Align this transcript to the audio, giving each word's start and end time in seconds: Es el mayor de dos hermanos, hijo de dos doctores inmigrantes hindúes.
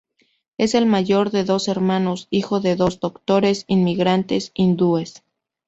Es 0.57 0.73
el 0.73 0.87
mayor 0.87 1.29
de 1.29 1.43
dos 1.43 1.67
hermanos, 1.67 2.25
hijo 2.31 2.59
de 2.59 2.75
dos 2.75 2.99
doctores 2.99 3.65
inmigrantes 3.67 4.49
hindúes. 4.55 5.21